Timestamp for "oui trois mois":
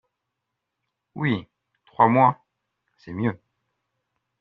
1.13-2.43